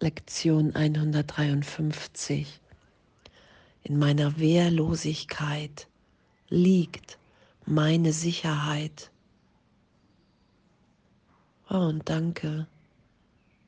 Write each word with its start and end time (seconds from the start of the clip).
Lektion 0.00 0.76
153. 0.76 2.60
In 3.82 3.98
meiner 3.98 4.38
Wehrlosigkeit 4.38 5.88
liegt 6.50 7.18
meine 7.66 8.12
Sicherheit. 8.12 9.10
Oh, 11.68 11.78
und 11.78 12.08
danke, 12.08 12.68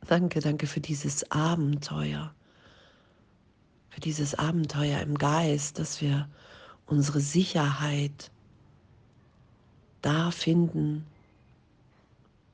danke, 0.06 0.38
danke 0.38 0.69
für 0.69 0.79
dieses 0.79 1.29
Abenteuer, 1.33 2.33
für 3.88 4.01
dieses 4.01 4.37
Abenteuer 4.37 5.01
im 5.01 5.19
Geist, 5.19 5.81
dass 5.81 6.01
wir 6.01 6.28
unsere 6.87 7.21
Sicherheit 7.21 8.31
da 10.01 10.31
finden, 10.31 11.04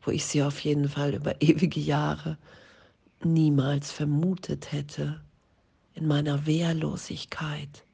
wo 0.00 0.12
ich 0.12 0.24
sie 0.24 0.42
auf 0.42 0.60
jeden 0.60 0.88
Fall 0.88 1.12
über 1.12 1.38
ewige 1.42 1.80
Jahre 1.80 2.38
niemals 3.32 3.92
vermutet 3.92 4.72
hätte 4.72 5.20
in 5.94 6.06
meiner 6.06 6.46
Wehrlosigkeit. 6.46 7.84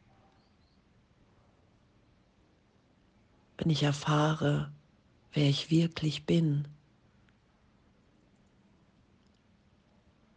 Wenn 3.58 3.70
ich 3.70 3.82
erfahre, 3.82 4.72
wer 5.32 5.48
ich 5.48 5.70
wirklich 5.70 6.26
bin, 6.26 6.66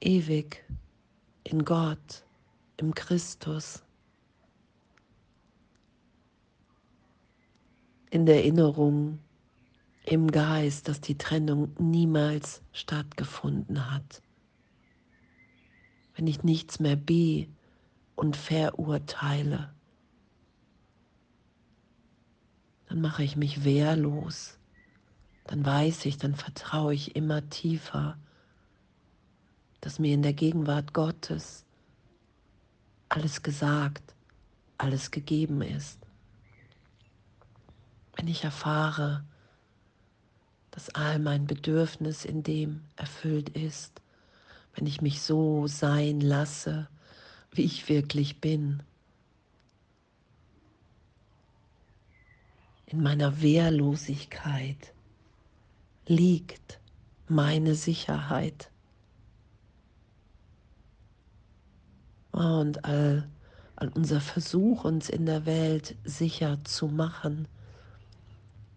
ewig 0.02 0.64
in 1.44 1.66
Gott, 1.66 2.24
im 2.78 2.94
Christus, 2.94 3.84
in 8.12 8.26
der 8.26 8.36
Erinnerung, 8.36 9.20
im 10.04 10.30
Geist, 10.30 10.88
dass 10.88 11.02
die 11.02 11.18
Trennung 11.18 11.74
niemals 11.80 12.62
stattgefunden 12.74 13.92
hat 13.92 14.22
wenn 16.16 16.28
ich 16.28 16.44
nichts 16.44 16.80
mehr 16.80 16.96
be 16.96 17.48
und 18.16 18.38
verurteile, 18.38 19.74
dann 22.88 23.02
mache 23.02 23.24
ich 23.24 23.36
mich 23.36 23.64
wehrlos, 23.64 24.58
dann 25.48 25.66
weiß 25.66 26.06
ich, 26.06 26.18
dann 26.18 26.36
vertraue 26.36 26.94
ich 26.94 27.16
immer 27.16 27.50
tiefer, 27.50 28.18
dass 29.82 30.00
mir 30.00 30.14
in 30.14 30.22
der 30.22 30.34
Gegenwart 30.34 30.94
Gottes 30.94 31.66
alles 33.10 33.44
gesagt, 33.44 34.16
alles 34.78 35.12
gegeben 35.12 35.62
ist. 35.62 36.00
Wenn 38.16 38.28
ich 38.28 38.44
erfahre, 38.44 39.26
dass 40.72 40.90
all 40.90 41.20
mein 41.20 41.48
Bedürfnis 41.48 42.26
in 42.26 42.44
dem 42.44 42.82
erfüllt 42.96 43.50
ist, 43.50 44.02
wenn 44.76 44.86
ich 44.86 45.02
mich 45.02 45.22
so 45.22 45.68
sein 45.68 46.22
lasse, 46.22 46.88
wie 47.52 47.64
ich 47.64 47.88
wirklich 47.90 48.42
bin. 48.42 48.84
In 52.86 53.02
meiner 53.02 53.42
Wehrlosigkeit 53.42 54.94
liegt 56.06 56.80
meine 57.28 57.76
Sicherheit. 57.76 58.70
Und 62.32 62.84
all, 62.84 63.28
all 63.78 63.88
unser 63.90 64.20
Versuch, 64.20 64.84
uns 64.84 65.10
in 65.10 65.26
der 65.26 65.46
Welt 65.46 65.96
sicher 66.04 66.64
zu 66.66 66.88
machen, 66.88 67.48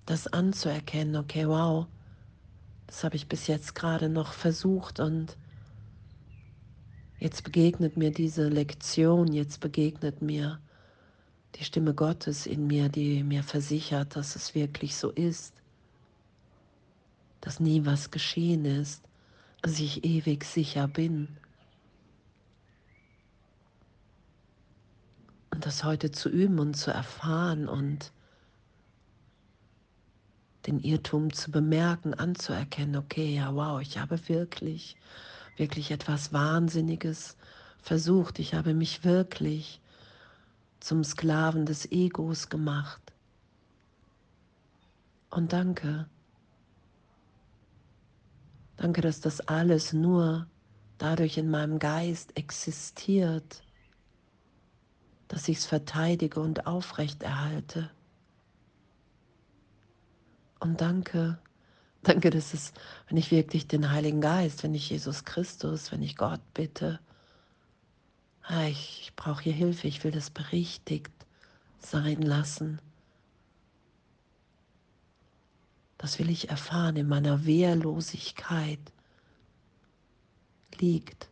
das 0.06 0.28
anzuerkennen, 0.28 1.16
okay, 1.16 1.46
wow, 1.48 1.86
das 2.86 3.04
habe 3.04 3.16
ich 3.16 3.28
bis 3.28 3.46
jetzt 3.48 3.74
gerade 3.74 4.08
noch 4.08 4.32
versucht 4.32 5.00
und 5.00 5.36
Jetzt 7.18 7.42
begegnet 7.42 7.96
mir 7.96 8.12
diese 8.12 8.48
Lektion, 8.48 9.32
jetzt 9.32 9.60
begegnet 9.60 10.22
mir 10.22 10.60
die 11.56 11.64
Stimme 11.64 11.92
Gottes 11.92 12.46
in 12.46 12.68
mir, 12.68 12.88
die 12.88 13.24
mir 13.24 13.42
versichert, 13.42 14.14
dass 14.14 14.36
es 14.36 14.54
wirklich 14.54 14.94
so 14.94 15.10
ist, 15.10 15.54
dass 17.40 17.58
nie 17.58 17.84
was 17.84 18.12
geschehen 18.12 18.64
ist, 18.64 19.02
dass 19.62 19.80
ich 19.80 20.04
ewig 20.04 20.44
sicher 20.44 20.86
bin. 20.86 21.36
Und 25.50 25.66
das 25.66 25.82
heute 25.82 26.12
zu 26.12 26.28
üben 26.28 26.60
und 26.60 26.74
zu 26.74 26.92
erfahren 26.92 27.68
und 27.68 28.12
den 30.68 30.78
Irrtum 30.78 31.32
zu 31.32 31.50
bemerken, 31.50 32.14
anzuerkennen, 32.14 32.94
okay, 32.94 33.34
ja, 33.34 33.52
wow, 33.56 33.80
ich 33.80 33.98
habe 33.98 34.28
wirklich 34.28 34.96
wirklich 35.58 35.90
etwas 35.90 36.32
Wahnsinniges 36.32 37.36
versucht. 37.82 38.38
Ich 38.38 38.54
habe 38.54 38.74
mich 38.74 39.04
wirklich 39.04 39.80
zum 40.80 41.04
Sklaven 41.04 41.66
des 41.66 41.90
Egos 41.90 42.48
gemacht. 42.48 43.00
Und 45.30 45.52
danke. 45.52 46.08
Danke, 48.76 49.00
dass 49.00 49.20
das 49.20 49.40
alles 49.40 49.92
nur 49.92 50.46
dadurch 50.98 51.36
in 51.36 51.50
meinem 51.50 51.78
Geist 51.78 52.36
existiert, 52.36 53.62
dass 55.26 55.48
ich 55.48 55.58
es 55.58 55.66
verteidige 55.66 56.40
und 56.40 56.66
aufrechterhalte. 56.66 57.90
Und 60.60 60.80
danke, 60.80 61.38
Danke, 62.02 62.30
dass 62.30 62.54
es, 62.54 62.72
wenn 63.08 63.16
ich 63.16 63.30
wirklich 63.30 63.66
den 63.66 63.90
Heiligen 63.90 64.20
Geist, 64.20 64.62
wenn 64.62 64.74
ich 64.74 64.90
Jesus 64.90 65.24
Christus, 65.24 65.90
wenn 65.92 66.02
ich 66.02 66.16
Gott 66.16 66.40
bitte, 66.54 67.00
ah, 68.42 68.66
ich, 68.66 69.00
ich 69.02 69.16
brauche 69.16 69.42
hier 69.42 69.52
Hilfe, 69.52 69.88
ich 69.88 70.04
will 70.04 70.12
das 70.12 70.30
berichtigt 70.30 71.12
sein 71.80 72.22
lassen. 72.22 72.80
Das 75.98 76.18
will 76.18 76.30
ich 76.30 76.48
erfahren 76.48 76.96
in 76.96 77.08
meiner 77.08 77.44
Wehrlosigkeit. 77.44 78.80
Liegt 80.78 81.28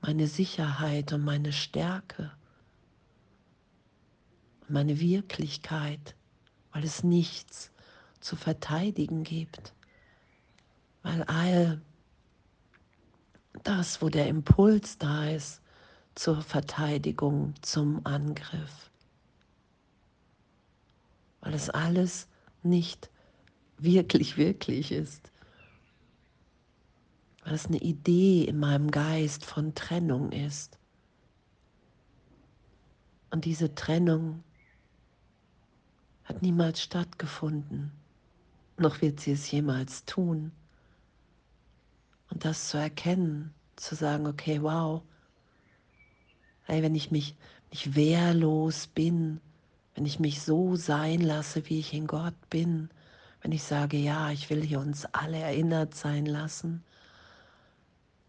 meine 0.00 0.26
Sicherheit 0.26 1.12
und 1.12 1.24
meine 1.24 1.52
Stärke 1.52 2.32
meine 4.68 5.00
Wirklichkeit, 5.00 6.14
weil 6.72 6.84
es 6.84 7.02
nichts 7.04 7.70
zu 8.20 8.36
verteidigen 8.36 9.22
gibt 9.22 9.75
weil 11.06 11.22
all 11.28 11.80
das, 13.62 14.02
wo 14.02 14.08
der 14.08 14.26
Impuls 14.26 14.98
da 14.98 15.28
ist, 15.28 15.62
zur 16.16 16.42
Verteidigung, 16.42 17.54
zum 17.62 18.04
Angriff, 18.04 18.90
weil 21.42 21.54
es 21.54 21.70
alles 21.70 22.26
nicht 22.64 23.08
wirklich, 23.78 24.36
wirklich 24.36 24.90
ist, 24.90 25.30
weil 27.44 27.54
es 27.54 27.66
eine 27.66 27.78
Idee 27.78 28.42
in 28.42 28.58
meinem 28.58 28.90
Geist 28.90 29.44
von 29.44 29.76
Trennung 29.76 30.32
ist. 30.32 30.76
Und 33.30 33.44
diese 33.44 33.76
Trennung 33.76 34.42
hat 36.24 36.42
niemals 36.42 36.82
stattgefunden, 36.82 37.92
noch 38.76 39.02
wird 39.02 39.20
sie 39.20 39.30
es 39.30 39.48
jemals 39.52 40.04
tun. 40.04 40.50
Und 42.30 42.44
das 42.44 42.68
zu 42.68 42.78
erkennen, 42.78 43.54
zu 43.76 43.94
sagen, 43.94 44.26
okay, 44.26 44.62
wow, 44.62 45.02
hey, 46.64 46.82
wenn 46.82 46.94
ich 46.94 47.10
mich 47.10 47.36
nicht 47.70 47.94
wehrlos 47.94 48.86
bin, 48.88 49.40
wenn 49.94 50.06
ich 50.06 50.20
mich 50.20 50.42
so 50.42 50.76
sein 50.76 51.20
lasse, 51.20 51.68
wie 51.68 51.78
ich 51.80 51.94
in 51.94 52.06
Gott 52.06 52.34
bin, 52.50 52.90
wenn 53.42 53.52
ich 53.52 53.62
sage, 53.62 53.96
ja, 53.96 54.30
ich 54.30 54.50
will 54.50 54.62
hier 54.62 54.80
uns 54.80 55.06
alle 55.06 55.38
erinnert 55.38 55.94
sein 55.94 56.26
lassen, 56.26 56.82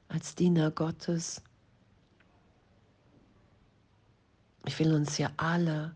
als 0.09 0.35
Diener 0.35 0.71
Gottes. 0.71 1.41
Ich 4.65 4.77
will 4.79 4.93
uns 4.93 5.17
ja 5.17 5.31
alle, 5.37 5.95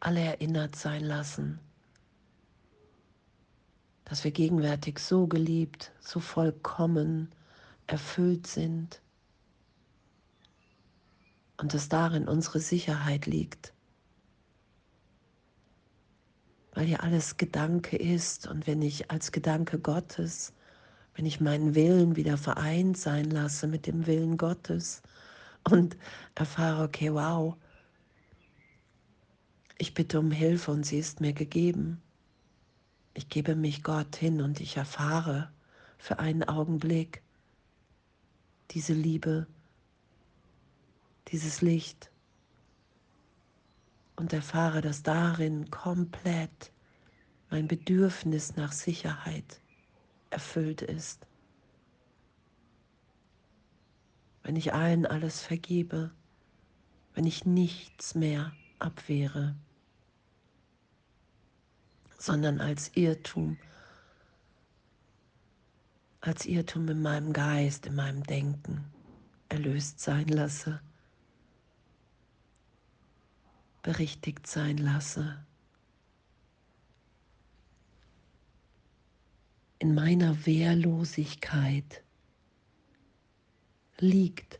alle 0.00 0.20
erinnert 0.20 0.76
sein 0.76 1.04
lassen, 1.04 1.58
dass 4.06 4.22
wir 4.22 4.30
gegenwärtig 4.30 5.00
so 5.00 5.26
geliebt, 5.26 5.92
so 6.00 6.20
vollkommen 6.20 7.28
erfüllt 7.88 8.46
sind 8.46 9.02
und 11.58 11.74
dass 11.74 11.88
darin 11.88 12.28
unsere 12.28 12.60
Sicherheit 12.60 13.26
liegt, 13.26 13.74
weil 16.72 16.88
ja 16.88 17.00
alles 17.00 17.36
Gedanke 17.36 17.96
ist 17.96 18.46
und 18.46 18.68
wenn 18.68 18.80
ich 18.80 19.10
als 19.10 19.32
Gedanke 19.32 19.80
Gottes, 19.80 20.52
wenn 21.16 21.26
ich 21.26 21.40
meinen 21.40 21.74
Willen 21.74 22.14
wieder 22.14 22.38
vereint 22.38 22.96
sein 22.96 23.28
lasse 23.28 23.66
mit 23.66 23.88
dem 23.88 24.06
Willen 24.06 24.36
Gottes 24.36 25.02
und 25.68 25.96
erfahre, 26.36 26.84
okay, 26.84 27.12
wow, 27.12 27.56
ich 29.78 29.94
bitte 29.94 30.20
um 30.20 30.30
Hilfe 30.30 30.70
und 30.70 30.86
sie 30.86 30.98
ist 30.98 31.20
mir 31.20 31.32
gegeben 31.32 32.00
ich 33.16 33.28
gebe 33.28 33.56
mich 33.56 33.82
Gott 33.82 34.16
hin 34.16 34.42
und 34.42 34.60
ich 34.60 34.76
erfahre 34.76 35.50
für 35.98 36.18
einen 36.18 36.44
Augenblick 36.44 37.22
diese 38.70 38.92
Liebe 38.92 39.46
dieses 41.28 41.60
Licht 41.60 42.10
und 44.16 44.32
erfahre, 44.32 44.80
dass 44.80 45.02
darin 45.02 45.70
komplett 45.70 46.72
mein 47.50 47.68
Bedürfnis 47.68 48.56
nach 48.56 48.72
Sicherheit 48.72 49.60
erfüllt 50.30 50.82
ist. 50.82 51.26
Wenn 54.42 54.56
ich 54.56 54.72
allen 54.72 55.06
alles 55.06 55.40
vergebe, 55.40 56.12
wenn 57.14 57.24
ich 57.24 57.44
nichts 57.44 58.14
mehr 58.14 58.52
abwehre, 58.78 59.56
sondern 62.18 62.60
als 62.60 62.90
Irrtum, 62.94 63.58
als 66.20 66.46
Irrtum 66.46 66.88
in 66.88 67.02
meinem 67.02 67.32
Geist, 67.32 67.86
in 67.86 67.94
meinem 67.94 68.22
Denken 68.24 68.84
erlöst 69.48 70.00
sein 70.00 70.28
lasse, 70.28 70.80
berichtigt 73.82 74.46
sein 74.46 74.78
lasse. 74.78 75.44
In 79.78 79.94
meiner 79.94 80.46
Wehrlosigkeit 80.46 82.02
liegt 83.98 84.58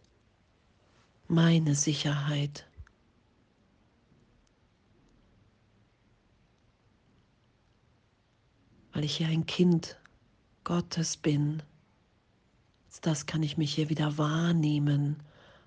meine 1.26 1.74
Sicherheit. 1.74 2.66
Weil 8.96 9.04
ich 9.04 9.18
hier 9.18 9.28
ein 9.28 9.44
Kind 9.44 9.98
Gottes 10.64 11.18
bin. 11.18 11.62
das 13.02 13.26
kann 13.26 13.42
ich 13.42 13.58
mich 13.58 13.74
hier 13.74 13.90
wieder 13.90 14.16
wahrnehmen 14.16 15.16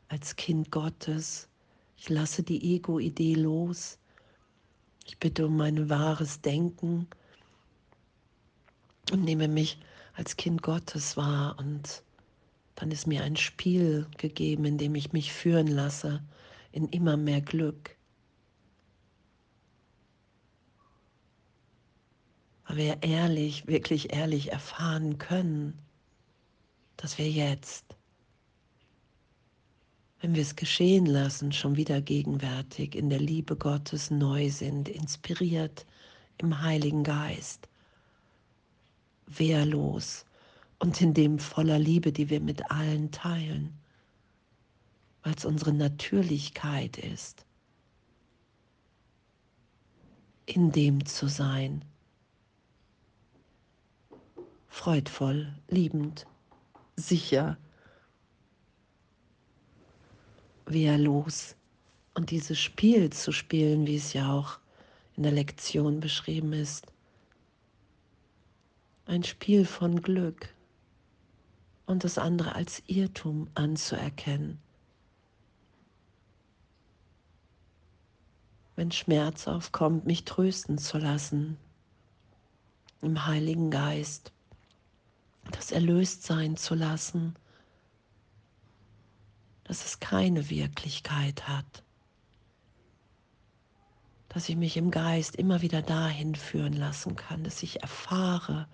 als 0.08 0.36
Kind 0.36 0.72
Gottes. 0.72 1.48
Ich 1.96 2.10
lasse 2.10 2.42
die 2.42 2.74
Ego-Idee 2.74 3.36
los. 3.36 4.00
Ich 5.06 5.20
bitte 5.20 5.46
um 5.46 5.58
mein 5.58 5.92
wahres 5.92 6.42
Denken 6.42 7.06
und 9.12 9.24
nehme 9.26 9.48
mich 9.48 9.78
als 10.16 10.36
Kind 10.36 10.64
Gottes 10.64 11.16
wahr. 11.16 11.56
Und 11.60 12.02
dann 12.74 12.90
ist 12.90 13.06
mir 13.06 13.22
ein 13.22 13.36
Spiel 13.36 14.08
gegeben, 14.18 14.66
in 14.66 14.80
dem 14.80 14.96
ich 14.96 15.14
mich 15.14 15.32
führen 15.32 15.68
lasse 15.68 16.24
in 16.72 16.88
immer 16.88 17.16
mehr 17.16 17.42
Glück. 17.42 17.96
Wir 22.78 23.02
ehrlich, 23.02 23.68
wirklich 23.68 24.14
ehrlich 24.14 24.52
erfahren 24.52 25.18
können, 25.18 25.78
dass 26.98 27.18
wir 27.18 27.30
jetzt, 27.30 27.86
wenn 30.22 30.36
wir 30.36 30.42
es 30.42 30.56
geschehen 30.56 31.06
lassen, 31.06 31.52
schon 31.52 31.78
wieder 31.78 32.02
gegenwärtig 32.02 32.96
in 32.96 33.10
der 33.10 33.20
Liebe 33.20 33.56
Gottes 33.56 34.12
neu 34.12 34.50
sind, 34.50 34.90
inspiriert 34.90 35.86
im 36.38 36.62
Heiligen 36.62 37.04
Geist, 37.04 37.68
wehrlos 39.28 40.26
und 40.80 41.02
in 41.02 41.14
dem 41.14 41.40
voller 41.40 41.80
Liebe, 41.80 42.12
die 42.12 42.30
wir 42.30 42.40
mit 42.40 42.70
allen 42.72 43.12
teilen, 43.12 43.78
weil 45.24 45.34
es 45.36 45.46
unsere 45.46 45.74
Natürlichkeit 45.74 46.98
ist, 46.98 47.46
in 50.46 50.72
dem 50.72 51.06
zu 51.06 51.28
sein, 51.28 51.86
freudvoll, 54.70 55.54
liebend, 55.68 56.26
sicher, 56.96 57.58
wehrlos 60.66 61.56
und 62.14 62.32
dieses 62.32 62.60
Spiel 62.60 63.10
zu 63.10 63.32
spielen, 63.32 63.86
wie 63.86 63.98
es 63.98 64.14
ja 64.14 64.34
auch 64.34 64.60
in 65.18 65.24
der 65.24 65.32
Lektion 65.32 66.00
beschrieben 66.00 66.54
ist. 66.54 66.88
Ein 69.06 69.24
Spiel 69.24 69.66
von 69.66 70.02
Glück, 70.02 70.54
und 71.90 72.04
das 72.04 72.20
andere 72.20 72.54
als 72.54 72.84
Irrtum 72.86 73.50
anzuerkennen. 73.56 74.60
Wenn 78.76 78.92
Schmerz 78.92 79.48
aufkommt, 79.48 80.06
mich 80.06 80.24
trösten 80.24 80.78
zu 80.78 81.00
lassen 81.00 81.58
im 83.02 83.26
Heiligen 83.26 83.72
Geist, 83.72 84.32
das 85.52 85.72
erlöst 85.72 86.24
sein 86.24 86.58
zu 86.58 86.76
lassen, 86.76 87.36
dass 89.64 89.86
es 89.86 90.00
keine 90.00 90.50
Wirklichkeit 90.50 91.48
hat, 91.48 91.84
dass 94.30 94.50
ich 94.50 94.56
mich 94.56 94.78
im 94.78 94.92
Geist 94.92 95.36
immer 95.36 95.62
wieder 95.62 95.82
dahin 95.82 96.36
führen 96.36 96.74
lassen 96.74 97.16
kann, 97.16 97.44
dass 97.44 97.64
ich 97.64 97.82
erfahre, 97.82 98.68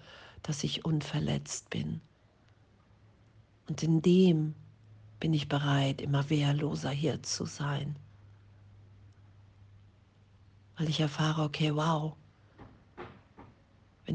dass 0.43 0.63
ich 0.63 0.85
unverletzt 0.85 1.69
bin 1.69 2.01
und 3.67 3.81
in 3.83 4.01
dem 4.01 4.55
bin 5.19 5.33
ich 5.33 5.47
bereit, 5.47 6.01
immer 6.01 6.29
wehrloser 6.29 6.91
hier 6.91 7.23
zu 7.23 7.45
sein. 7.45 7.95
Weil 10.77 10.89
ich 10.89 10.99
erfahre, 10.99 11.43
okay, 11.43 11.73
wow, 11.73 12.15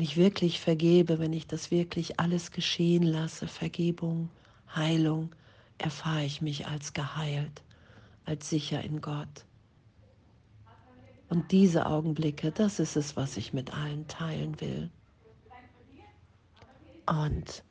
wenn 0.00 0.06
ich 0.06 0.16
wirklich 0.16 0.60
vergebe, 0.60 1.18
wenn 1.18 1.34
ich 1.34 1.46
das 1.46 1.70
wirklich 1.70 2.18
alles 2.18 2.52
geschehen 2.52 3.02
lasse, 3.02 3.46
Vergebung, 3.46 4.30
Heilung, 4.74 5.28
erfahre 5.76 6.24
ich 6.24 6.40
mich 6.40 6.66
als 6.66 6.94
geheilt, 6.94 7.62
als 8.24 8.48
sicher 8.48 8.80
in 8.82 9.02
Gott. 9.02 9.44
Und 11.28 11.52
diese 11.52 11.84
Augenblicke, 11.84 12.50
das 12.50 12.80
ist 12.80 12.96
es, 12.96 13.14
was 13.14 13.36
ich 13.36 13.52
mit 13.52 13.74
allen 13.74 14.08
teilen 14.08 14.58
will. 14.62 14.88
Und 17.04 17.62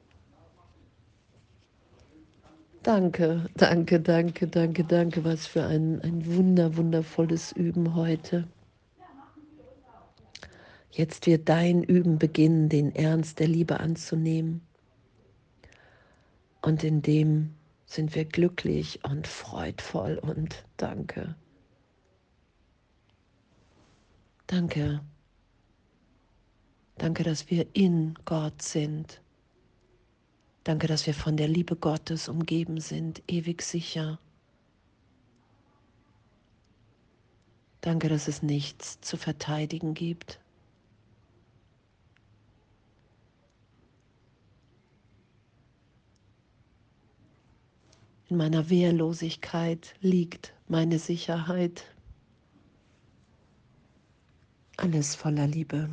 Danke, 2.84 3.50
danke, 3.56 4.00
danke, 4.00 4.48
danke, 4.48 4.84
danke. 4.84 5.26
Was 5.26 5.48
für 5.48 5.64
ein, 5.66 6.00
ein 6.04 6.28
wunder, 6.28 6.78
wundervolles 6.78 7.54
Üben 7.54 7.96
heute. 7.96 8.48
Jetzt 10.92 11.28
wird 11.28 11.48
dein 11.50 11.84
Üben 11.84 12.18
beginnen, 12.18 12.70
den 12.70 12.96
Ernst 12.96 13.40
der 13.40 13.48
Liebe 13.48 13.80
anzunehmen. 13.80 14.62
Und 16.62 16.84
in 16.84 17.02
dem 17.02 17.54
sind 17.86 18.16
wir 18.16 18.26
glücklich 18.26 19.00
und 19.04 19.28
freudvoll 19.28 20.18
und 20.18 20.64
danke. 20.78 21.36
Danke. 24.48 25.02
Danke, 26.98 27.24
dass 27.24 27.50
wir 27.50 27.68
in 27.74 28.16
Gott 28.26 28.62
sind. 28.62 29.22
Danke, 30.64 30.88
dass 30.88 31.08
wir 31.08 31.14
von 31.14 31.38
der 31.38 31.48
Liebe 31.48 31.76
Gottes 31.76 32.28
umgeben 32.28 32.80
sind, 32.80 33.24
ewig 33.28 33.62
sicher. 33.62 34.20
Danke, 37.82 38.10
dass 38.10 38.28
es 38.28 38.44
nichts 38.44 39.00
zu 39.02 39.16
verteidigen 39.18 39.94
gibt. 39.94 40.40
In 48.30 48.38
meiner 48.38 48.70
Wehrlosigkeit 48.70 49.96
liegt 50.02 50.54
meine 50.68 51.00
Sicherheit. 51.00 51.84
Alles 54.78 55.16
voller 55.16 55.48
Liebe. 55.48 55.90